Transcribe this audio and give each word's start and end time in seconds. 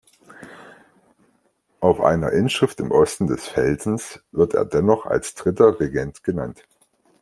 Auf 1.79 1.99
einer 2.01 2.31
Inschrift 2.31 2.79
im 2.79 2.89
Osten 2.89 3.27
des 3.27 3.47
Felsens 3.47 4.19
wird 4.31 4.55
er 4.55 4.65
dennoch 4.65 5.05
als 5.05 5.35
dritter 5.35 5.79
Regent 5.79 6.23
genannt. 6.23 6.63